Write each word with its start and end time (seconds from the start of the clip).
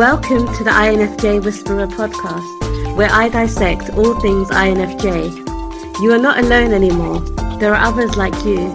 Welcome 0.00 0.46
to 0.54 0.64
the 0.64 0.70
INFJ 0.70 1.44
Whisperer 1.44 1.86
podcast, 1.86 2.96
where 2.96 3.10
I 3.12 3.28
dissect 3.28 3.90
all 3.90 4.18
things 4.18 4.48
INFJ. 4.48 6.00
You 6.00 6.12
are 6.12 6.18
not 6.18 6.38
alone 6.38 6.72
anymore. 6.72 7.20
There 7.58 7.74
are 7.74 7.86
others 7.86 8.16
like 8.16 8.32
you. 8.42 8.70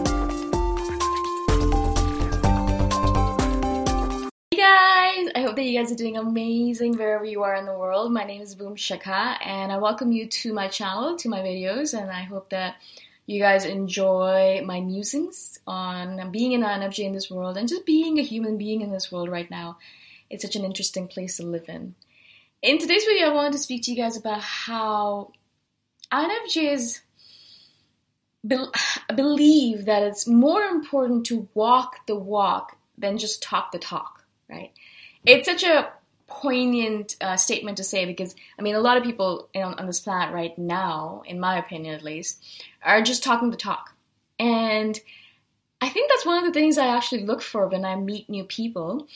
Hey 4.51 4.57
guys! 4.57 5.31
I 5.33 5.41
hope 5.41 5.55
that 5.55 5.63
you 5.63 5.79
guys 5.79 5.91
are 5.91 5.95
doing 5.95 6.17
amazing 6.17 6.95
wherever 6.95 7.25
you 7.25 7.41
are 7.41 7.55
in 7.55 7.65
the 7.65 7.75
world. 7.75 8.13
My 8.13 8.23
name 8.23 8.43
is 8.43 8.53
Boom 8.53 8.75
Shikha, 8.75 9.37
and 9.43 9.71
I 9.71 9.79
welcome 9.79 10.11
you 10.11 10.27
to 10.27 10.53
my 10.53 10.67
channel, 10.67 11.17
to 11.17 11.27
my 11.27 11.39
videos, 11.39 11.99
and 11.99 12.11
I 12.11 12.21
hope 12.21 12.51
that 12.51 12.75
you 13.25 13.41
guys 13.41 13.65
enjoy 13.65 14.61
my 14.63 14.79
musings 14.79 15.59
on 15.65 16.29
being 16.29 16.53
an 16.53 16.61
INFJ 16.61 16.99
in 16.99 17.13
this 17.13 17.31
world 17.31 17.57
and 17.57 17.67
just 17.67 17.83
being 17.87 18.19
a 18.19 18.21
human 18.21 18.59
being 18.59 18.81
in 18.81 18.91
this 18.91 19.11
world 19.11 19.29
right 19.29 19.49
now. 19.49 19.79
It's 20.29 20.43
such 20.43 20.55
an 20.55 20.65
interesting 20.65 21.07
place 21.07 21.37
to 21.37 21.43
live 21.43 21.69
in. 21.69 21.95
In 22.61 22.79
today's 22.79 23.05
video, 23.05 23.27
I 23.27 23.33
wanted 23.33 23.53
to 23.53 23.59
speak 23.59 23.83
to 23.83 23.91
you 23.91 23.97
guys 23.97 24.17
about 24.17 24.41
how 24.41 25.31
INFJs 26.11 27.01
be- 28.47 28.65
believe 29.15 29.85
that 29.85 30.03
it's 30.03 30.27
more 30.27 30.63
important 30.63 31.25
to 31.27 31.47
walk 31.53 32.05
the 32.07 32.15
walk 32.15 32.77
than 32.97 33.17
just 33.17 33.43
talk 33.43 33.71
the 33.71 33.79
talk, 33.79 34.25
right? 34.49 34.71
It's 35.25 35.47
such 35.47 35.63
a 35.63 35.91
poignant 36.27 37.15
uh, 37.21 37.37
statement 37.37 37.77
to 37.77 37.83
say 37.83 38.05
because, 38.05 38.35
I 38.57 38.61
mean, 38.61 38.75
a 38.75 38.79
lot 38.79 38.97
of 38.97 39.03
people 39.03 39.49
on, 39.55 39.75
on 39.75 39.85
this 39.85 39.99
planet 39.99 40.33
right 40.33 40.57
now, 40.57 41.23
in 41.25 41.39
my 41.39 41.57
opinion 41.57 41.93
at 41.93 42.03
least, 42.03 42.43
are 42.83 43.01
just 43.01 43.23
talking 43.23 43.51
the 43.51 43.57
talk. 43.57 43.95
And 44.39 44.99
I 45.81 45.89
think 45.89 46.09
that's 46.09 46.25
one 46.25 46.37
of 46.37 46.45
the 46.45 46.59
things 46.59 46.77
I 46.77 46.87
actually 46.87 47.25
look 47.25 47.41
for 47.41 47.67
when 47.67 47.85
I 47.85 47.95
meet 47.95 48.29
new 48.29 48.43
people 48.43 49.07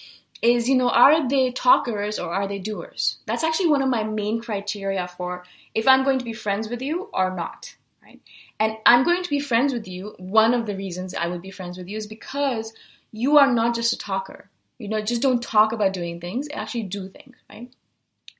is, 0.42 0.70
you 0.70 0.76
know, 0.76 0.90
are 0.90 1.28
they 1.28 1.52
talkers 1.52 2.20
or 2.20 2.34
are 2.34 2.48
they 2.48 2.60
doers? 2.60 3.18
That's 3.26 3.44
actually 3.44 3.70
one 3.70 3.82
of 3.82 3.90
my 3.90 4.04
main 4.04 4.42
criteria 4.42 5.08
for 5.08 5.44
if 5.76 5.88
I'm 5.88 6.04
going 6.04 6.20
to 6.20 6.26
be 6.26 6.34
friends 6.34 6.70
with 6.70 6.82
you 6.82 7.10
or 7.14 7.36
not, 7.36 7.76
right? 8.04 8.20
And 8.60 8.78
I'm 8.86 9.04
going 9.04 9.24
to 9.24 9.30
be 9.30 9.40
friends 9.40 9.74
with 9.74 9.88
you. 9.88 10.16
One 10.18 10.54
of 10.54 10.66
the 10.66 10.76
reasons 10.76 11.14
I 11.14 11.28
would 11.28 11.42
be 11.42 11.52
friends 11.52 11.78
with 11.78 11.88
you 11.88 11.98
is 11.98 12.08
because 12.08 12.74
you 13.12 13.38
are 13.38 13.52
not 13.52 13.76
just 13.76 13.94
a 13.94 13.98
talker. 13.98 14.50
You 14.78 14.88
know, 14.88 15.02
just 15.02 15.22
don't 15.22 15.44
talk 15.44 15.72
about 15.72 15.94
doing 15.94 16.20
things, 16.22 16.48
actually 16.54 16.84
do 16.84 17.10
things, 17.10 17.36
right? 17.50 17.70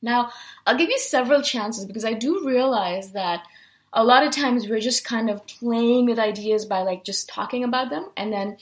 Now, 0.02 0.32
I'll 0.66 0.78
give 0.78 0.90
you 0.90 1.00
several 1.00 1.42
chances 1.42 1.86
because 1.86 2.06
I 2.06 2.14
do 2.14 2.48
realize 2.48 3.12
that 3.12 3.46
a 3.92 4.04
lot 4.04 4.24
of 4.24 4.32
times 4.32 4.68
we're 4.68 4.80
just 4.80 5.04
kind 5.04 5.30
of 5.30 5.46
playing 5.48 6.06
with 6.06 6.20
ideas 6.20 6.66
by 6.66 6.82
like 6.82 7.04
just 7.04 7.28
talking 7.28 7.64
about 7.64 7.90
them 7.90 8.10
and 8.16 8.32
then 8.32 8.58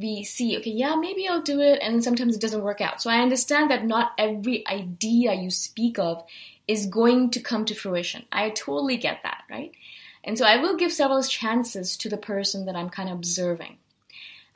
we 0.00 0.24
see, 0.24 0.56
okay, 0.58 0.70
yeah, 0.70 0.96
maybe 0.96 1.28
I'll 1.28 1.42
do 1.42 1.60
it, 1.60 1.80
and 1.82 2.02
sometimes 2.02 2.34
it 2.34 2.40
doesn't 2.40 2.62
work 2.62 2.80
out. 2.80 3.02
So 3.02 3.10
I 3.10 3.20
understand 3.20 3.70
that 3.70 3.84
not 3.84 4.12
every 4.16 4.66
idea 4.66 5.34
you 5.34 5.50
speak 5.50 5.98
of 5.98 6.24
is 6.66 6.86
going 6.86 7.30
to 7.30 7.40
come 7.40 7.64
to 7.66 7.74
fruition. 7.74 8.24
I 8.32 8.50
totally 8.50 8.96
get 8.96 9.22
that, 9.22 9.42
right? 9.50 9.72
And 10.24 10.36
so 10.38 10.44
I 10.44 10.56
will 10.56 10.76
give 10.76 10.92
several 10.92 11.22
chances 11.22 11.96
to 11.98 12.08
the 12.08 12.16
person 12.16 12.66
that 12.66 12.76
I'm 12.76 12.90
kind 12.90 13.08
of 13.08 13.16
observing. 13.16 13.78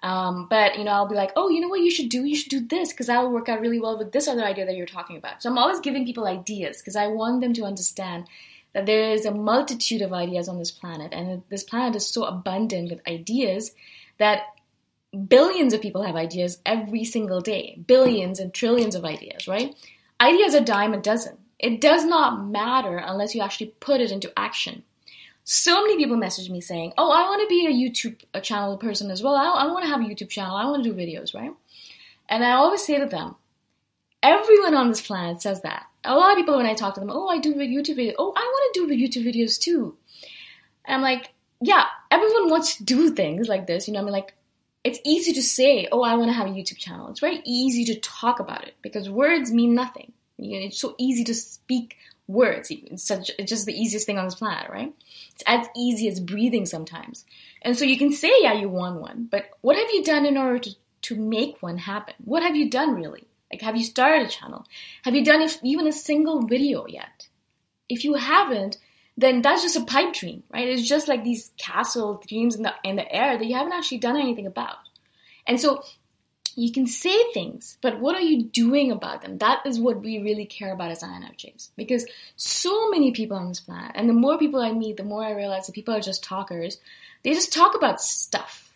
Um, 0.02 0.46
but 0.50 0.76
you 0.76 0.84
know, 0.84 0.90
I'll 0.90 1.08
be 1.08 1.14
like, 1.14 1.32
oh, 1.34 1.48
you 1.48 1.60
know 1.60 1.68
what 1.68 1.80
you 1.80 1.90
should 1.90 2.10
do? 2.10 2.24
You 2.24 2.36
should 2.36 2.50
do 2.50 2.60
this 2.60 2.92
because 2.92 3.06
that'll 3.06 3.32
work 3.32 3.48
out 3.48 3.60
really 3.60 3.80
well 3.80 3.96
with 3.96 4.12
this 4.12 4.28
other 4.28 4.44
idea 4.44 4.66
that 4.66 4.76
you're 4.76 4.86
talking 4.86 5.16
about. 5.16 5.42
So 5.42 5.50
I'm 5.50 5.56
always 5.56 5.80
giving 5.80 6.04
people 6.04 6.26
ideas 6.26 6.78
because 6.78 6.94
I 6.94 7.06
want 7.06 7.40
them 7.40 7.54
to 7.54 7.64
understand 7.64 8.26
that 8.74 8.84
there 8.84 9.12
is 9.12 9.24
a 9.24 9.30
multitude 9.32 10.02
of 10.02 10.12
ideas 10.12 10.48
on 10.48 10.58
this 10.58 10.70
planet, 10.70 11.12
and 11.12 11.42
this 11.48 11.64
planet 11.64 11.96
is 11.96 12.06
so 12.06 12.24
abundant 12.24 12.90
with 12.90 13.08
ideas 13.08 13.74
that 14.18 14.42
billions 15.14 15.72
of 15.72 15.80
people 15.80 16.02
have 16.02 16.16
ideas 16.16 16.60
every 16.66 17.04
single 17.04 17.40
day, 17.40 17.78
billions 17.86 18.38
and 18.38 18.52
trillions 18.52 18.94
of 18.94 19.04
ideas, 19.04 19.48
right? 19.48 19.74
Ideas 20.20 20.54
are 20.54 20.64
dime 20.64 20.94
a 20.94 21.00
dozen. 21.00 21.38
It 21.58 21.80
does 21.80 22.04
not 22.04 22.44
matter 22.46 22.96
unless 22.96 23.34
you 23.34 23.42
actually 23.42 23.74
put 23.80 24.00
it 24.00 24.10
into 24.10 24.32
action. 24.36 24.82
So 25.44 25.82
many 25.82 25.96
people 25.96 26.16
message 26.16 26.50
me 26.50 26.60
saying, 26.60 26.94
"Oh, 26.96 27.10
I 27.10 27.22
want 27.22 27.42
to 27.42 27.48
be 27.48 27.66
a 27.66 27.70
YouTube 27.70 28.20
a 28.32 28.40
channel 28.40 28.76
person 28.78 29.10
as 29.10 29.22
well. 29.22 29.34
I, 29.34 29.64
I 29.64 29.66
want 29.66 29.84
to 29.84 29.90
have 29.90 30.00
a 30.00 30.04
YouTube 30.04 30.30
channel. 30.30 30.56
I 30.56 30.64
want 30.64 30.82
to 30.82 30.90
do 30.90 30.96
videos, 30.96 31.34
right?" 31.34 31.52
And 32.28 32.44
I 32.44 32.52
always 32.52 32.84
say 32.84 32.98
to 32.98 33.06
them, 33.06 33.36
everyone 34.22 34.74
on 34.74 34.88
this 34.88 35.02
planet 35.06 35.42
says 35.42 35.60
that. 35.62 35.86
A 36.02 36.16
lot 36.16 36.32
of 36.32 36.36
people, 36.38 36.56
when 36.56 36.66
I 36.66 36.74
talk 36.74 36.94
to 36.94 37.00
them, 37.00 37.10
"Oh, 37.12 37.28
I 37.28 37.38
do 37.38 37.54
YouTube 37.54 37.98
videos. 37.98 38.14
Oh, 38.18 38.32
I 38.34 38.40
want 38.40 38.74
to 38.74 38.86
do 38.86 38.94
YouTube 38.96 39.26
videos 39.30 39.58
too." 39.58 39.96
And 40.86 40.96
I'm 40.96 41.02
like, 41.02 41.34
"Yeah, 41.60 41.84
everyone 42.10 42.50
wants 42.50 42.76
to 42.76 42.84
do 42.84 43.14
things 43.14 43.48
like 43.48 43.66
this. 43.66 43.86
You 43.86 43.94
know, 43.94 44.00
I 44.00 44.04
mean, 44.04 44.12
like 44.12 44.34
it's 44.84 45.00
easy 45.02 45.32
to 45.32 45.42
say, 45.42 45.88
oh, 45.90 46.02
I 46.02 46.14
want 46.14 46.28
to 46.28 46.34
have 46.34 46.46
a 46.46 46.50
YouTube 46.50 46.76
channel. 46.76 47.08
It's 47.08 47.20
very 47.20 47.40
easy 47.44 47.86
to 47.86 48.00
talk 48.00 48.38
about 48.38 48.64
it 48.64 48.74
because 48.82 49.08
words 49.08 49.50
mean 49.50 49.74
nothing. 49.74 50.12
You 50.36 50.60
know, 50.60 50.66
it's 50.66 50.78
so 50.78 50.94
easy 50.98 51.24
to 51.24 51.34
speak 51.34 51.96
words. 52.28 52.70
It's, 52.70 53.02
such, 53.02 53.30
it's 53.38 53.48
just 53.48 53.64
the 53.64 53.72
easiest 53.72 54.04
thing 54.04 54.18
on 54.18 54.26
this 54.26 54.34
planet, 54.34 54.70
right? 54.70 54.92
It's 55.32 55.42
as 55.46 55.66
easy 55.74 56.08
as 56.08 56.20
breathing 56.20 56.66
sometimes. 56.66 57.24
And 57.62 57.78
so 57.78 57.86
you 57.86 57.98
can 57.98 58.12
say, 58.12 58.30
yeah, 58.40 58.52
you 58.52 58.68
want 58.68 59.00
one, 59.00 59.26
but 59.30 59.46
what 59.62 59.76
have 59.76 59.88
you 59.90 60.04
done 60.04 60.26
in 60.26 60.36
order 60.36 60.58
to, 60.58 60.70
to 61.02 61.16
make 61.16 61.62
one 61.62 61.78
happen? 61.78 62.14
What 62.22 62.42
have 62.42 62.54
you 62.54 62.70
done 62.70 62.94
really? 62.94 63.26
Like, 63.50 63.62
have 63.62 63.76
you 63.76 63.84
started 63.84 64.26
a 64.26 64.30
channel? 64.30 64.66
Have 65.02 65.14
you 65.14 65.24
done 65.24 65.40
if, 65.40 65.58
even 65.62 65.86
a 65.86 65.92
single 65.92 66.42
video 66.42 66.86
yet? 66.86 67.28
If 67.88 68.04
you 68.04 68.14
haven't, 68.14 68.78
then 69.16 69.42
that's 69.42 69.62
just 69.62 69.76
a 69.76 69.84
pipe 69.84 70.12
dream, 70.12 70.42
right? 70.52 70.68
It's 70.68 70.88
just 70.88 71.08
like 71.08 71.22
these 71.22 71.52
castle 71.56 72.22
dreams 72.26 72.56
in 72.56 72.62
the 72.62 72.74
in 72.82 72.96
the 72.96 73.10
air 73.12 73.38
that 73.38 73.46
you 73.46 73.54
haven't 73.54 73.72
actually 73.72 73.98
done 73.98 74.16
anything 74.16 74.46
about. 74.46 74.76
And 75.46 75.60
so 75.60 75.84
you 76.56 76.72
can 76.72 76.86
say 76.86 77.32
things, 77.32 77.78
but 77.80 78.00
what 78.00 78.14
are 78.14 78.20
you 78.20 78.44
doing 78.44 78.90
about 78.90 79.22
them? 79.22 79.38
That 79.38 79.66
is 79.66 79.80
what 79.80 80.02
we 80.02 80.18
really 80.18 80.46
care 80.46 80.72
about 80.72 80.90
as 80.90 81.02
INFJs. 81.02 81.70
Because 81.76 82.06
so 82.36 82.90
many 82.90 83.12
people 83.12 83.36
on 83.36 83.48
this 83.48 83.60
planet, 83.60 83.92
and 83.94 84.08
the 84.08 84.14
more 84.14 84.38
people 84.38 84.60
I 84.60 84.72
meet, 84.72 84.96
the 84.96 85.04
more 85.04 85.24
I 85.24 85.32
realize 85.32 85.66
that 85.66 85.74
people 85.74 85.94
are 85.94 86.00
just 86.00 86.22
talkers. 86.22 86.78
They 87.22 87.32
just 87.34 87.52
talk 87.52 87.74
about 87.74 88.00
stuff. 88.00 88.72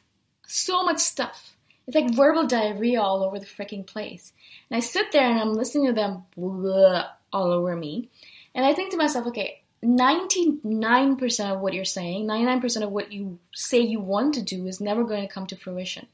So 0.46 0.82
much 0.82 0.98
stuff. 0.98 1.56
It's 1.86 1.94
like 1.94 2.14
verbal 2.14 2.46
diarrhea 2.46 3.00
all 3.00 3.22
over 3.22 3.38
the 3.38 3.46
freaking 3.46 3.86
place. 3.86 4.32
And 4.70 4.76
I 4.76 4.80
sit 4.80 5.12
there 5.12 5.30
and 5.30 5.40
I'm 5.40 5.54
listening 5.54 5.86
to 5.86 5.92
them 5.92 6.24
all 6.36 7.52
over 7.52 7.76
me. 7.76 8.08
And 8.54 8.66
I 8.66 8.74
think 8.74 8.90
to 8.90 8.96
myself, 8.96 9.26
okay, 9.28 9.57
99% 9.84 11.52
of 11.52 11.60
what 11.60 11.72
you're 11.72 11.84
saying, 11.84 12.26
99% 12.26 12.82
of 12.82 12.90
what 12.90 13.12
you 13.12 13.38
say 13.54 13.80
you 13.80 14.00
want 14.00 14.34
to 14.34 14.42
do 14.42 14.66
is 14.66 14.80
never 14.80 15.04
going 15.04 15.26
to 15.26 15.32
come 15.32 15.46
to 15.46 15.56
fruition. 15.56 16.06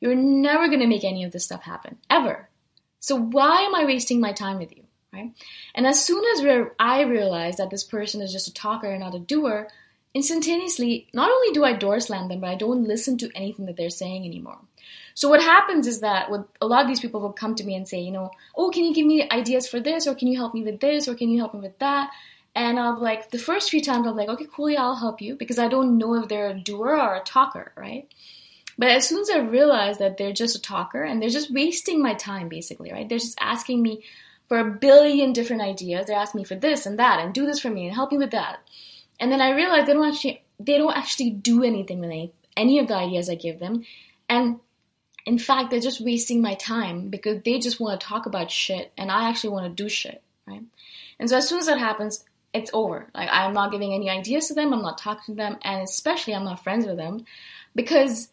You're 0.00 0.14
never 0.14 0.68
going 0.68 0.80
to 0.80 0.86
make 0.86 1.04
any 1.04 1.24
of 1.24 1.32
this 1.32 1.44
stuff 1.44 1.62
happen, 1.62 1.98
ever. 2.08 2.48
So 3.00 3.16
why 3.16 3.62
am 3.62 3.74
I 3.74 3.84
wasting 3.84 4.20
my 4.20 4.32
time 4.32 4.58
with 4.58 4.76
you, 4.76 4.84
right? 5.12 5.32
And 5.74 5.86
as 5.86 6.04
soon 6.04 6.24
as 6.34 6.44
re- 6.44 6.70
I 6.78 7.02
realize 7.02 7.56
that 7.56 7.70
this 7.70 7.84
person 7.84 8.22
is 8.22 8.32
just 8.32 8.48
a 8.48 8.54
talker 8.54 8.90
and 8.90 9.00
not 9.00 9.14
a 9.14 9.18
doer, 9.18 9.68
instantaneously, 10.14 11.08
not 11.12 11.30
only 11.30 11.52
do 11.52 11.64
I 11.64 11.72
door 11.72 12.00
slam 12.00 12.28
them, 12.28 12.40
but 12.40 12.50
I 12.50 12.54
don't 12.54 12.84
listen 12.84 13.18
to 13.18 13.30
anything 13.34 13.66
that 13.66 13.76
they're 13.76 13.90
saying 13.90 14.24
anymore. 14.24 14.58
So 15.14 15.28
what 15.28 15.42
happens 15.42 15.86
is 15.86 16.00
that 16.00 16.30
with 16.30 16.42
a 16.60 16.66
lot 16.66 16.82
of 16.82 16.88
these 16.88 17.00
people 17.00 17.20
will 17.20 17.32
come 17.32 17.54
to 17.56 17.64
me 17.64 17.74
and 17.74 17.86
say, 17.86 18.00
you 18.00 18.10
know, 18.10 18.30
oh, 18.56 18.70
can 18.70 18.84
you 18.84 18.94
give 18.94 19.06
me 19.06 19.28
ideas 19.30 19.68
for 19.68 19.80
this, 19.80 20.06
or 20.06 20.14
can 20.14 20.28
you 20.28 20.36
help 20.36 20.54
me 20.54 20.62
with 20.62 20.80
this, 20.80 21.08
or 21.08 21.14
can 21.14 21.28
you 21.28 21.38
help 21.38 21.54
me 21.54 21.60
with 21.60 21.78
that? 21.78 22.10
And 22.54 22.78
I'll 22.78 22.96
be 22.96 23.02
like, 23.02 23.30
the 23.30 23.38
first 23.38 23.70
few 23.70 23.80
times 23.80 24.06
be 24.06 24.12
like, 24.12 24.28
okay, 24.28 24.46
cool, 24.54 24.70
yeah, 24.70 24.82
I'll 24.82 24.96
help 24.96 25.22
you 25.22 25.36
because 25.36 25.58
I 25.58 25.68
don't 25.68 25.96
know 25.96 26.14
if 26.14 26.28
they're 26.28 26.50
a 26.50 26.58
doer 26.58 26.98
or 26.98 27.16
a 27.16 27.20
talker, 27.20 27.72
right? 27.76 28.12
But 28.78 28.88
as 28.88 29.08
soon 29.08 29.20
as 29.20 29.30
I 29.30 29.38
realize 29.38 29.98
that 29.98 30.16
they're 30.16 30.32
just 30.32 30.56
a 30.56 30.60
talker 30.60 31.02
and 31.02 31.20
they're 31.20 31.30
just 31.30 31.52
wasting 31.52 32.02
my 32.02 32.14
time, 32.14 32.48
basically, 32.48 32.92
right? 32.92 33.08
They're 33.08 33.18
just 33.18 33.38
asking 33.40 33.82
me 33.82 34.02
for 34.48 34.58
a 34.58 34.70
billion 34.70 35.32
different 35.32 35.62
ideas. 35.62 36.06
They're 36.06 36.18
asking 36.18 36.40
me 36.40 36.44
for 36.44 36.54
this 36.54 36.84
and 36.84 36.98
that 36.98 37.20
and 37.20 37.32
do 37.32 37.46
this 37.46 37.60
for 37.60 37.70
me 37.70 37.86
and 37.86 37.94
help 37.94 38.12
me 38.12 38.18
with 38.18 38.32
that. 38.32 38.60
And 39.18 39.30
then 39.30 39.40
I 39.40 39.50
realize 39.50 39.86
they 39.86 39.92
don't 39.92 40.08
actually 40.08 40.42
they 40.58 40.78
don't 40.78 40.96
actually 40.96 41.30
do 41.30 41.62
anything 41.62 42.00
with 42.00 42.10
any, 42.10 42.32
any 42.56 42.78
of 42.78 42.88
the 42.88 42.94
ideas 42.94 43.28
I 43.28 43.34
give 43.34 43.58
them. 43.58 43.84
And 44.28 44.60
in 45.26 45.38
fact, 45.38 45.70
they're 45.70 45.80
just 45.80 46.00
wasting 46.00 46.40
my 46.40 46.54
time 46.54 47.08
because 47.08 47.42
they 47.44 47.58
just 47.58 47.80
want 47.80 48.00
to 48.00 48.06
talk 48.06 48.26
about 48.26 48.50
shit 48.50 48.92
and 48.96 49.10
I 49.10 49.28
actually 49.28 49.50
want 49.50 49.76
to 49.76 49.82
do 49.82 49.88
shit, 49.88 50.22
right? 50.46 50.62
And 51.18 51.30
so 51.30 51.36
as 51.36 51.48
soon 51.48 51.58
as 51.58 51.66
that 51.66 51.78
happens, 51.78 52.24
it's 52.54 52.70
over. 52.74 53.08
Like 53.14 53.28
I'm 53.30 53.54
not 53.54 53.72
giving 53.72 53.94
any 53.94 54.10
ideas 54.10 54.48
to 54.48 54.54
them, 54.54 54.72
I'm 54.72 54.82
not 54.82 54.98
talking 54.98 55.34
to 55.34 55.42
them, 55.42 55.56
and 55.62 55.82
especially 55.82 56.34
I'm 56.34 56.44
not 56.44 56.62
friends 56.62 56.86
with 56.86 56.96
them 56.96 57.24
because 57.74 58.28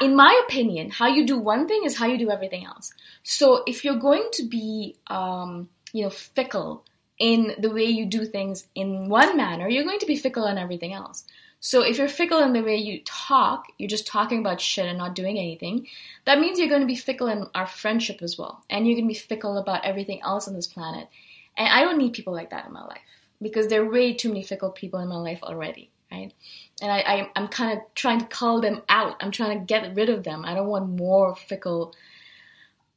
in 0.00 0.16
my 0.16 0.40
opinion, 0.46 0.90
how 0.90 1.06
you 1.06 1.26
do 1.26 1.38
one 1.38 1.68
thing 1.68 1.82
is 1.84 1.96
how 1.96 2.06
you 2.06 2.18
do 2.18 2.30
everything 2.30 2.64
else. 2.64 2.92
So 3.22 3.62
if 3.66 3.84
you're 3.84 3.96
going 3.96 4.28
to 4.32 4.44
be, 4.44 4.96
um, 5.06 5.68
you 5.92 6.02
know, 6.02 6.10
fickle 6.10 6.84
in 7.18 7.54
the 7.58 7.70
way 7.70 7.84
you 7.84 8.06
do 8.06 8.24
things 8.24 8.66
in 8.74 9.08
one 9.08 9.36
manner, 9.36 9.68
you're 9.68 9.84
going 9.84 10.00
to 10.00 10.06
be 10.06 10.16
fickle 10.16 10.46
in 10.46 10.58
everything 10.58 10.92
else. 10.92 11.24
So 11.60 11.80
if 11.82 11.96
you're 11.96 12.08
fickle 12.08 12.40
in 12.40 12.52
the 12.52 12.62
way 12.62 12.76
you 12.76 13.00
talk, 13.04 13.66
you're 13.78 13.88
just 13.88 14.06
talking 14.06 14.40
about 14.40 14.60
shit 14.60 14.86
and 14.86 14.98
not 14.98 15.14
doing 15.14 15.38
anything, 15.38 15.86
that 16.26 16.38
means 16.38 16.58
you're 16.58 16.68
going 16.68 16.82
to 16.82 16.86
be 16.86 16.96
fickle 16.96 17.28
in 17.28 17.46
our 17.54 17.66
friendship 17.66 18.20
as 18.20 18.36
well. 18.36 18.62
And 18.68 18.86
you're 18.86 18.96
going 18.96 19.08
to 19.08 19.14
be 19.14 19.18
fickle 19.18 19.56
about 19.56 19.84
everything 19.84 20.20
else 20.22 20.46
on 20.46 20.54
this 20.54 20.66
planet. 20.66 21.08
And 21.56 21.68
I 21.68 21.82
don't 21.82 21.98
need 21.98 22.12
people 22.12 22.32
like 22.32 22.50
that 22.50 22.66
in 22.66 22.72
my 22.72 22.84
life 22.84 23.00
because 23.40 23.68
there 23.68 23.82
are 23.82 23.90
way 23.90 24.14
too 24.14 24.28
many 24.28 24.42
fickle 24.42 24.70
people 24.70 25.00
in 25.00 25.08
my 25.08 25.16
life 25.16 25.42
already, 25.42 25.90
right? 26.10 26.32
And 26.80 26.90
I, 26.90 26.98
I, 27.00 27.30
I'm 27.36 27.48
kind 27.48 27.78
of 27.78 27.84
trying 27.94 28.20
to 28.20 28.26
call 28.26 28.60
them 28.60 28.82
out. 28.88 29.16
I'm 29.20 29.30
trying 29.30 29.58
to 29.58 29.64
get 29.64 29.94
rid 29.94 30.08
of 30.08 30.24
them. 30.24 30.44
I 30.44 30.54
don't 30.54 30.68
want 30.68 30.88
more 30.88 31.36
fickle, 31.36 31.94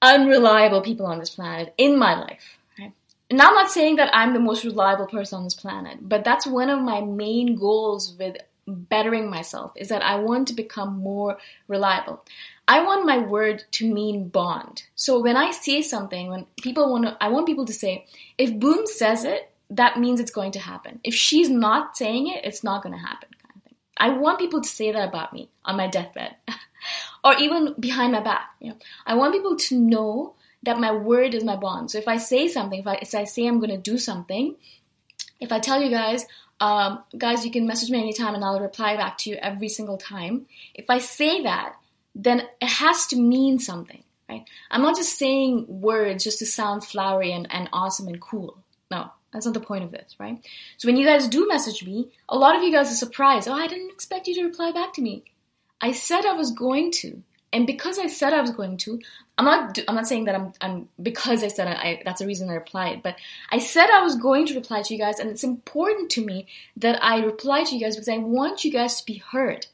unreliable 0.01 0.81
people 0.81 1.05
on 1.05 1.19
this 1.19 1.31
planet 1.31 1.73
in 1.77 1.99
my 1.99 2.19
life. 2.19 2.57
Right? 2.79 2.93
And 3.29 3.41
I'm 3.41 3.53
not 3.53 3.69
saying 3.71 3.97
that 3.97 4.09
I'm 4.13 4.33
the 4.33 4.39
most 4.39 4.63
reliable 4.63 5.07
person 5.07 5.37
on 5.37 5.43
this 5.43 5.53
planet, 5.53 5.99
but 6.01 6.23
that's 6.23 6.47
one 6.47 6.69
of 6.69 6.81
my 6.81 7.01
main 7.01 7.55
goals 7.55 8.15
with 8.17 8.37
bettering 8.67 9.29
myself 9.29 9.71
is 9.75 9.89
that 9.89 10.03
I 10.03 10.15
want 10.15 10.47
to 10.49 10.53
become 10.53 10.97
more 10.97 11.37
reliable. 11.67 12.23
I 12.67 12.83
want 12.83 13.05
my 13.05 13.17
word 13.17 13.63
to 13.71 13.91
mean 13.91 14.27
bond. 14.27 14.83
So 14.95 15.21
when 15.21 15.37
I 15.37 15.51
say 15.51 15.81
something, 15.81 16.29
when 16.29 16.45
people 16.61 16.91
want 16.91 17.05
to, 17.05 17.17
I 17.21 17.29
want 17.29 17.45
people 17.45 17.65
to 17.65 17.73
say, 17.73 18.05
if 18.37 18.59
Boom 18.59 18.85
says 18.85 19.23
it, 19.23 19.49
that 19.69 19.99
means 19.99 20.19
it's 20.19 20.31
going 20.31 20.51
to 20.51 20.59
happen. 20.59 20.99
If 21.03 21.13
she's 21.13 21.49
not 21.49 21.95
saying 21.95 22.27
it, 22.27 22.43
it's 22.43 22.63
not 22.63 22.83
going 22.83 22.93
to 22.93 22.99
happen. 22.99 23.29
Kind 23.41 23.53
of 23.55 23.63
thing. 23.63 23.75
I 23.97 24.09
want 24.09 24.39
people 24.39 24.61
to 24.61 24.67
say 24.67 24.91
that 24.91 25.07
about 25.07 25.33
me 25.33 25.49
on 25.63 25.77
my 25.77 25.87
deathbed, 25.87 26.35
or 27.23 27.35
even 27.35 27.73
behind 27.79 28.11
my 28.11 28.21
back. 28.21 28.51
You 28.59 28.71
know, 28.71 28.77
I 29.05 29.15
want 29.15 29.33
people 29.33 29.55
to 29.55 29.79
know 29.79 30.35
that 30.63 30.79
my 30.79 30.91
word 30.91 31.33
is 31.33 31.43
my 31.43 31.55
bond. 31.55 31.91
So 31.91 31.97
if 31.97 32.07
I 32.07 32.17
say 32.17 32.47
something, 32.47 32.79
if 32.79 32.87
I, 32.87 32.95
if 32.95 33.15
I 33.15 33.23
say 33.23 33.47
I'm 33.47 33.59
going 33.59 33.69
to 33.69 33.77
do 33.77 33.97
something, 33.97 34.55
if 35.39 35.51
I 35.51 35.59
tell 35.59 35.81
you 35.81 35.89
guys, 35.89 36.25
um, 36.59 37.03
guys, 37.17 37.45
you 37.45 37.51
can 37.51 37.67
message 37.67 37.91
me 37.91 37.99
anytime 37.99 38.35
and 38.35 38.43
I'll 38.43 38.59
reply 38.59 38.97
back 38.97 39.17
to 39.19 39.29
you 39.29 39.37
every 39.37 39.69
single 39.69 39.97
time. 39.97 40.47
If 40.73 40.89
I 40.89 40.97
say 40.97 41.43
that, 41.43 41.75
then 42.17 42.41
it 42.61 42.67
has 42.67 43.05
to 43.07 43.15
mean 43.15 43.59
something, 43.59 44.03
right? 44.27 44.43
I'm 44.71 44.81
not 44.81 44.95
just 44.95 45.17
saying 45.17 45.65
words 45.67 46.23
just 46.23 46.39
to 46.39 46.45
sound 46.45 46.83
flowery 46.83 47.31
and, 47.31 47.47
and 47.51 47.69
awesome 47.71 48.07
and 48.07 48.19
cool. 48.19 48.57
No, 48.89 49.11
that's 49.31 49.45
not 49.45 49.53
the 49.53 49.59
point 49.59 49.83
of 49.83 49.91
this, 49.91 50.15
right? 50.19 50.43
So 50.77 50.87
when 50.87 50.97
you 50.97 51.05
guys 51.05 51.27
do 51.27 51.47
message 51.47 51.85
me, 51.85 52.09
a 52.27 52.37
lot 52.37 52.55
of 52.55 52.63
you 52.63 52.71
guys 52.71 52.91
are 52.91 52.95
surprised. 52.95 53.47
Oh, 53.47 53.53
I 53.53 53.67
didn't 53.67 53.91
expect 53.91 54.27
you 54.27 54.35
to 54.35 54.45
reply 54.45 54.71
back 54.71 54.93
to 54.93 55.01
me. 55.01 55.23
I 55.79 55.91
said 55.91 56.25
I 56.25 56.33
was 56.33 56.51
going 56.51 56.91
to. 56.93 57.21
And 57.53 57.67
because 57.67 57.97
I 57.99 58.07
said 58.07 58.33
I 58.33 58.41
was 58.41 58.51
going 58.51 58.77
to, 58.77 58.99
I'm 59.37 59.45
not. 59.45 59.79
I'm 59.87 59.95
not 59.95 60.07
saying 60.07 60.25
that 60.25 60.35
I'm. 60.35 60.51
I'm 60.59 60.89
because 61.01 61.43
I 61.43 61.47
said 61.47 61.67
I. 61.67 62.01
That's 62.03 62.19
the 62.19 62.27
reason 62.27 62.49
I 62.49 62.55
replied. 62.55 63.03
But 63.03 63.15
I 63.51 63.59
said 63.59 63.89
I 63.89 64.01
was 64.01 64.15
going 64.15 64.47
to 64.47 64.55
reply 64.55 64.81
to 64.81 64.93
you 64.93 64.99
guys, 64.99 65.19
and 65.19 65.29
it's 65.29 65.43
important 65.43 66.09
to 66.11 66.25
me 66.25 66.47
that 66.75 67.01
I 67.01 67.19
reply 67.19 67.63
to 67.63 67.75
you 67.75 67.79
guys 67.79 67.95
because 67.95 68.09
I 68.09 68.17
want 68.17 68.65
you 68.65 68.71
guys 68.71 68.99
to 68.99 69.05
be 69.05 69.17
heard. 69.17 69.67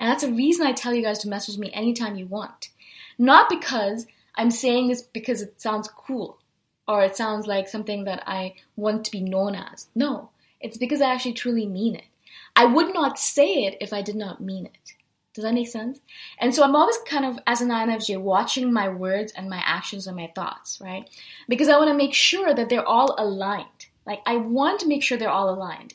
And 0.00 0.10
that's 0.10 0.24
the 0.24 0.32
reason 0.32 0.66
I 0.66 0.72
tell 0.72 0.94
you 0.94 1.02
guys 1.02 1.18
to 1.20 1.28
message 1.28 1.58
me 1.58 1.70
anytime 1.72 2.16
you 2.16 2.26
want. 2.26 2.70
Not 3.18 3.50
because 3.50 4.06
I'm 4.34 4.50
saying 4.50 4.88
this 4.88 5.02
because 5.02 5.42
it 5.42 5.60
sounds 5.60 5.88
cool 5.88 6.38
or 6.88 7.04
it 7.04 7.16
sounds 7.16 7.46
like 7.46 7.68
something 7.68 8.04
that 8.04 8.22
I 8.26 8.54
want 8.76 9.04
to 9.04 9.10
be 9.10 9.20
known 9.20 9.54
as. 9.54 9.88
No, 9.94 10.30
it's 10.58 10.78
because 10.78 11.02
I 11.02 11.12
actually 11.12 11.34
truly 11.34 11.66
mean 11.66 11.94
it. 11.94 12.06
I 12.56 12.64
would 12.64 12.94
not 12.94 13.18
say 13.18 13.64
it 13.64 13.76
if 13.80 13.92
I 13.92 14.00
did 14.02 14.16
not 14.16 14.40
mean 14.40 14.66
it. 14.66 14.94
Does 15.34 15.44
that 15.44 15.54
make 15.54 15.68
sense? 15.68 16.00
And 16.38 16.54
so 16.54 16.64
I'm 16.64 16.74
always 16.74 16.98
kind 17.06 17.24
of, 17.24 17.38
as 17.46 17.60
an 17.60 17.68
INFJ, 17.68 18.20
watching 18.20 18.72
my 18.72 18.88
words 18.88 19.32
and 19.36 19.48
my 19.48 19.62
actions 19.64 20.06
and 20.06 20.16
my 20.16 20.32
thoughts, 20.34 20.80
right? 20.80 21.08
Because 21.48 21.68
I 21.68 21.76
want 21.76 21.88
to 21.90 21.96
make 21.96 22.14
sure 22.14 22.52
that 22.52 22.68
they're 22.68 22.86
all 22.86 23.14
aligned. 23.16 23.86
Like, 24.06 24.22
I 24.26 24.36
want 24.36 24.80
to 24.80 24.88
make 24.88 25.04
sure 25.04 25.16
they're 25.16 25.28
all 25.28 25.54
aligned. 25.54 25.94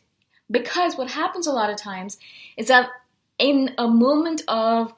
Because 0.49 0.95
what 0.95 1.11
happens 1.11 1.47
a 1.47 1.51
lot 1.51 1.69
of 1.69 1.77
times 1.77 2.17
is 2.55 2.67
that 2.67 2.89
in 3.37 3.73
a 3.77 3.87
moment 3.87 4.43
of 4.47 4.93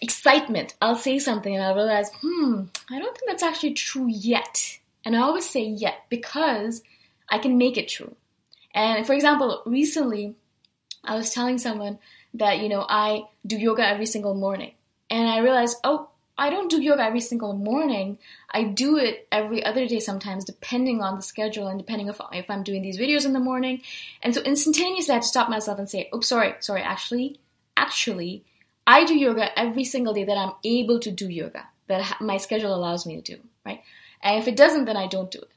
excitement, 0.00 0.74
I'll 0.80 0.96
say 0.96 1.18
something 1.18 1.54
and 1.54 1.62
I'll 1.62 1.74
realize, 1.74 2.10
hmm, 2.20 2.64
I 2.88 2.98
don't 2.98 3.16
think 3.16 3.30
that's 3.30 3.42
actually 3.42 3.74
true 3.74 4.08
yet. 4.08 4.78
And 5.04 5.16
I 5.16 5.20
always 5.20 5.48
say 5.48 5.64
yet 5.64 6.04
because 6.08 6.82
I 7.28 7.38
can 7.38 7.58
make 7.58 7.76
it 7.76 7.88
true. 7.88 8.14
And 8.74 9.06
for 9.06 9.12
example, 9.12 9.62
recently 9.66 10.34
I 11.04 11.16
was 11.16 11.32
telling 11.32 11.58
someone 11.58 11.98
that, 12.34 12.60
you 12.60 12.68
know, 12.68 12.86
I 12.88 13.24
do 13.46 13.56
yoga 13.56 13.86
every 13.86 14.06
single 14.06 14.34
morning. 14.34 14.72
And 15.10 15.28
I 15.28 15.38
realized, 15.38 15.78
oh, 15.82 16.08
I 16.38 16.48
don't 16.48 16.70
do 16.70 16.80
yoga 16.80 17.02
every 17.02 17.20
single 17.20 17.52
morning. 17.52 18.18
I 18.50 18.64
do 18.64 18.96
it 18.96 19.28
every 19.30 19.64
other 19.64 19.86
day 19.86 20.00
sometimes, 20.00 20.44
depending 20.44 21.02
on 21.02 21.16
the 21.16 21.22
schedule 21.22 21.68
and 21.68 21.78
depending 21.78 22.08
if, 22.08 22.20
if 22.32 22.50
I'm 22.50 22.62
doing 22.62 22.82
these 22.82 22.98
videos 22.98 23.26
in 23.26 23.34
the 23.34 23.40
morning. 23.40 23.82
And 24.22 24.34
so 24.34 24.40
instantaneously, 24.42 25.12
I 25.12 25.16
had 25.16 25.22
to 25.22 25.28
stop 25.28 25.50
myself 25.50 25.78
and 25.78 25.88
say, 25.88 26.08
"Oops, 26.14 26.26
sorry, 26.26 26.54
sorry. 26.60 26.82
Actually, 26.82 27.38
actually, 27.76 28.44
I 28.86 29.04
do 29.04 29.14
yoga 29.14 29.58
every 29.58 29.84
single 29.84 30.14
day 30.14 30.24
that 30.24 30.38
I'm 30.38 30.52
able 30.64 30.98
to 31.00 31.10
do 31.10 31.28
yoga, 31.28 31.68
that 31.88 32.20
my 32.20 32.38
schedule 32.38 32.74
allows 32.74 33.06
me 33.06 33.20
to 33.20 33.36
do, 33.36 33.42
right? 33.64 33.82
And 34.22 34.40
if 34.40 34.48
it 34.48 34.56
doesn't, 34.56 34.86
then 34.86 34.96
I 34.96 35.06
don't 35.06 35.30
do 35.30 35.38
it. 35.38 35.50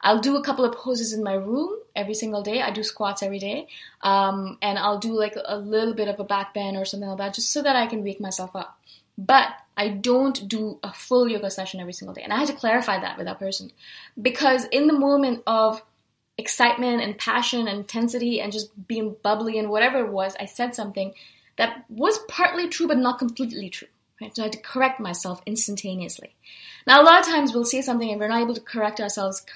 I'll 0.00 0.20
do 0.20 0.36
a 0.36 0.42
couple 0.42 0.64
of 0.64 0.74
poses 0.76 1.12
in 1.12 1.24
my 1.24 1.34
room 1.34 1.78
every 1.96 2.14
single 2.14 2.42
day. 2.42 2.62
I 2.62 2.70
do 2.70 2.82
squats 2.82 3.22
every 3.22 3.38
day. 3.38 3.68
Um, 4.02 4.58
and 4.62 4.78
I'll 4.78 4.98
do 4.98 5.12
like 5.12 5.36
a 5.44 5.58
little 5.58 5.94
bit 5.94 6.08
of 6.08 6.20
a 6.20 6.24
back 6.24 6.54
bend 6.54 6.76
or 6.76 6.84
something 6.84 7.08
like 7.08 7.18
that 7.18 7.34
just 7.34 7.52
so 7.52 7.62
that 7.62 7.76
I 7.76 7.86
can 7.86 8.04
wake 8.04 8.20
myself 8.20 8.54
up. 8.54 8.78
But 9.16 9.48
I 9.78 9.88
don't 9.88 10.48
do 10.48 10.80
a 10.82 10.92
full 10.92 11.28
yoga 11.28 11.50
session 11.50 11.80
every 11.80 11.92
single 11.92 12.14
day. 12.14 12.22
And 12.22 12.32
I 12.32 12.38
had 12.38 12.48
to 12.48 12.54
clarify 12.54 12.98
that 13.00 13.16
with 13.16 13.26
that 13.26 13.38
person. 13.38 13.70
Because 14.20 14.64
in 14.66 14.88
the 14.88 14.98
moment 14.98 15.44
of 15.46 15.80
excitement 16.36 17.00
and 17.00 17.16
passion 17.16 17.68
and 17.68 17.78
intensity 17.78 18.40
and 18.40 18.52
just 18.52 18.70
being 18.88 19.16
bubbly 19.22 19.58
and 19.58 19.70
whatever 19.70 20.04
it 20.04 20.12
was, 20.12 20.34
I 20.40 20.46
said 20.46 20.74
something 20.74 21.14
that 21.56 21.84
was 21.88 22.18
partly 22.28 22.68
true 22.68 22.88
but 22.88 22.98
not 22.98 23.20
completely 23.20 23.70
true. 23.70 23.88
Right? 24.20 24.34
So 24.34 24.42
I 24.42 24.46
had 24.46 24.52
to 24.52 24.60
correct 24.60 24.98
myself 24.98 25.40
instantaneously. 25.46 26.34
Now, 26.84 27.00
a 27.00 27.04
lot 27.04 27.20
of 27.20 27.26
times 27.26 27.54
we'll 27.54 27.64
say 27.64 27.80
something 27.80 28.10
and 28.10 28.20
we're 28.20 28.28
not 28.28 28.42
able 28.42 28.54
to 28.54 28.60
correct 28.60 29.00
ourselves 29.00 29.46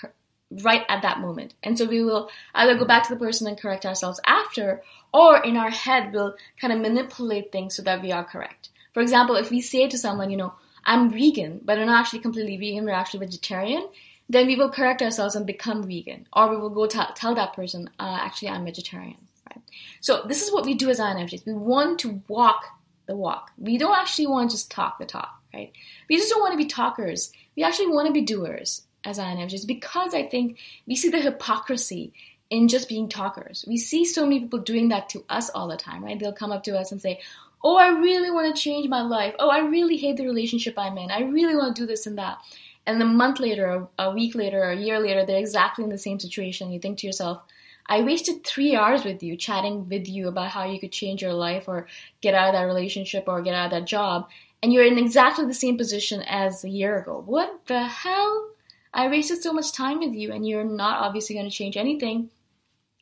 right 0.62 0.84
at 0.88 1.02
that 1.02 1.18
moment. 1.18 1.54
And 1.62 1.76
so 1.76 1.84
we 1.86 2.04
will 2.04 2.30
either 2.54 2.76
go 2.76 2.84
back 2.84 3.08
to 3.08 3.14
the 3.14 3.18
person 3.18 3.48
and 3.48 3.58
correct 3.58 3.86
ourselves 3.86 4.20
after, 4.24 4.82
or 5.12 5.42
in 5.42 5.56
our 5.56 5.70
head, 5.70 6.12
we'll 6.12 6.36
kind 6.60 6.72
of 6.72 6.80
manipulate 6.80 7.50
things 7.50 7.74
so 7.74 7.82
that 7.82 8.02
we 8.02 8.12
are 8.12 8.22
correct. 8.22 8.68
For 8.92 9.00
example, 9.00 9.36
if 9.36 9.50
we 9.50 9.60
say 9.60 9.88
to 9.88 9.98
someone, 9.98 10.30
you 10.30 10.36
know, 10.36 10.54
I'm 10.84 11.10
vegan, 11.10 11.60
but 11.64 11.78
we're 11.78 11.86
not 11.86 12.00
actually 12.00 12.20
completely 12.20 12.56
vegan, 12.56 12.84
we're 12.84 12.92
actually 12.92 13.20
vegetarian, 13.20 13.88
then 14.28 14.46
we 14.46 14.56
will 14.56 14.70
correct 14.70 15.02
ourselves 15.02 15.34
and 15.34 15.46
become 15.46 15.86
vegan. 15.86 16.26
Or 16.32 16.50
we 16.50 16.56
will 16.56 16.70
go 16.70 16.86
t- 16.86 17.00
tell 17.14 17.34
that 17.34 17.54
person, 17.54 17.90
uh, 17.98 18.18
actually, 18.20 18.48
I'm 18.48 18.64
vegetarian. 18.64 19.18
Right? 19.48 19.62
So 20.00 20.24
this 20.26 20.42
is 20.42 20.52
what 20.52 20.64
we 20.64 20.74
do 20.74 20.90
as 20.90 21.00
INFJs. 21.00 21.46
We 21.46 21.54
want 21.54 22.00
to 22.00 22.22
walk 22.28 22.64
the 23.06 23.16
walk. 23.16 23.50
We 23.58 23.78
don't 23.78 23.96
actually 23.96 24.28
want 24.28 24.50
to 24.50 24.56
just 24.56 24.70
talk 24.70 24.98
the 24.98 25.06
talk, 25.06 25.40
right? 25.52 25.72
We 26.08 26.16
just 26.16 26.30
don't 26.30 26.40
want 26.40 26.52
to 26.52 26.58
be 26.58 26.66
talkers. 26.66 27.32
We 27.56 27.64
actually 27.64 27.88
want 27.88 28.06
to 28.06 28.12
be 28.12 28.22
doers 28.22 28.82
as 29.04 29.18
INFJs 29.18 29.66
because 29.66 30.14
I 30.14 30.24
think 30.24 30.58
we 30.86 30.96
see 30.96 31.08
the 31.08 31.20
hypocrisy 31.20 32.12
in 32.50 32.68
just 32.68 32.88
being 32.88 33.08
talkers. 33.08 33.64
We 33.66 33.78
see 33.78 34.04
so 34.04 34.24
many 34.24 34.40
people 34.40 34.58
doing 34.58 34.88
that 34.88 35.08
to 35.10 35.24
us 35.28 35.48
all 35.50 35.68
the 35.68 35.76
time, 35.76 36.04
right? 36.04 36.18
They'll 36.18 36.34
come 36.34 36.52
up 36.52 36.64
to 36.64 36.78
us 36.78 36.92
and 36.92 37.00
say, 37.00 37.20
oh, 37.64 37.76
I 37.76 37.88
really 37.88 38.30
want 38.30 38.54
to 38.54 38.60
change 38.60 38.88
my 38.88 39.02
life. 39.02 39.34
Oh, 39.38 39.48
I 39.48 39.60
really 39.60 39.96
hate 39.96 40.16
the 40.16 40.26
relationship 40.26 40.78
I'm 40.78 40.98
in. 40.98 41.10
I 41.10 41.22
really 41.22 41.54
want 41.54 41.76
to 41.76 41.82
do 41.82 41.86
this 41.86 42.06
and 42.06 42.18
that. 42.18 42.38
And 42.86 43.00
a 43.00 43.06
month 43.06 43.38
later, 43.38 43.86
a 43.98 44.10
week 44.10 44.34
later, 44.34 44.64
a 44.64 44.76
year 44.76 44.98
later, 44.98 45.24
they're 45.24 45.38
exactly 45.38 45.84
in 45.84 45.90
the 45.90 45.98
same 45.98 46.18
situation. 46.18 46.72
You 46.72 46.80
think 46.80 46.98
to 46.98 47.06
yourself, 47.06 47.42
I 47.86 48.02
wasted 48.02 48.44
three 48.44 48.74
hours 48.74 49.04
with 49.04 49.22
you, 49.22 49.36
chatting 49.36 49.88
with 49.88 50.08
you 50.08 50.28
about 50.28 50.50
how 50.50 50.64
you 50.64 50.80
could 50.80 50.92
change 50.92 51.22
your 51.22 51.32
life 51.32 51.68
or 51.68 51.86
get 52.20 52.34
out 52.34 52.48
of 52.48 52.54
that 52.54 52.64
relationship 52.64 53.24
or 53.26 53.42
get 53.42 53.54
out 53.54 53.66
of 53.66 53.70
that 53.72 53.86
job, 53.86 54.28
and 54.62 54.72
you're 54.72 54.86
in 54.86 54.98
exactly 54.98 55.44
the 55.44 55.54
same 55.54 55.76
position 55.76 56.22
as 56.22 56.62
a 56.64 56.68
year 56.68 56.98
ago. 56.98 57.22
What 57.24 57.66
the 57.66 57.82
hell? 57.82 58.50
I 58.94 59.08
wasted 59.08 59.42
so 59.42 59.52
much 59.52 59.72
time 59.72 59.98
with 59.98 60.14
you, 60.14 60.32
and 60.32 60.46
you're 60.46 60.64
not 60.64 61.00
obviously 61.00 61.34
going 61.34 61.48
to 61.48 61.56
change 61.56 61.76
anything. 61.76 62.30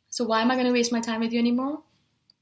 So 0.08 0.24
why 0.24 0.40
am 0.40 0.50
I 0.50 0.54
going 0.54 0.66
to 0.66 0.72
waste 0.72 0.92
my 0.92 1.00
time 1.00 1.20
with 1.20 1.32
you 1.32 1.38
anymore? 1.38 1.82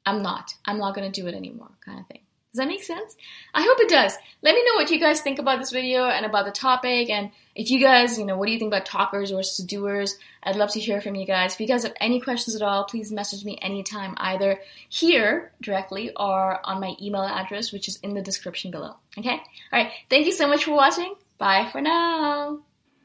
I'm 0.08 0.22
not. 0.22 0.54
I'm 0.64 0.78
not 0.78 0.94
going 0.94 1.10
to 1.10 1.20
do 1.20 1.28
it 1.28 1.34
anymore, 1.34 1.70
kind 1.84 2.00
of 2.00 2.06
thing. 2.06 2.20
Does 2.52 2.60
that 2.60 2.68
make 2.68 2.82
sense? 2.82 3.14
I 3.52 3.62
hope 3.62 3.78
it 3.78 3.90
does. 3.90 4.16
Let 4.42 4.54
me 4.54 4.64
know 4.64 4.76
what 4.76 4.90
you 4.90 4.98
guys 4.98 5.20
think 5.20 5.38
about 5.38 5.58
this 5.58 5.70
video 5.70 6.06
and 6.06 6.24
about 6.24 6.46
the 6.46 6.50
topic. 6.50 7.10
And 7.10 7.30
if 7.54 7.70
you 7.70 7.78
guys, 7.78 8.18
you 8.18 8.24
know, 8.24 8.38
what 8.38 8.46
do 8.46 8.52
you 8.52 8.58
think 8.58 8.72
about 8.72 8.86
talkers 8.86 9.30
versus 9.30 9.62
doers? 9.66 10.16
I'd 10.42 10.56
love 10.56 10.70
to 10.72 10.80
hear 10.80 11.02
from 11.02 11.14
you 11.14 11.26
guys. 11.26 11.52
If 11.52 11.60
you 11.60 11.66
guys 11.66 11.82
have 11.82 11.92
any 12.00 12.20
questions 12.20 12.56
at 12.56 12.62
all, 12.62 12.84
please 12.84 13.12
message 13.12 13.44
me 13.44 13.58
anytime, 13.60 14.14
either 14.16 14.60
here 14.88 15.52
directly 15.60 16.10
or 16.16 16.66
on 16.66 16.80
my 16.80 16.94
email 17.02 17.22
address, 17.22 17.70
which 17.70 17.86
is 17.86 17.96
in 17.96 18.14
the 18.14 18.22
description 18.22 18.70
below. 18.70 18.94
Okay? 19.18 19.28
All 19.28 19.38
right. 19.70 19.92
Thank 20.08 20.24
you 20.24 20.32
so 20.32 20.48
much 20.48 20.64
for 20.64 20.72
watching. 20.72 21.14
Bye 21.36 21.68
for 21.70 21.82
now. 21.82 22.60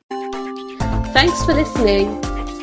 Thanks 0.10 1.44
for 1.44 1.54
listening. 1.54 2.43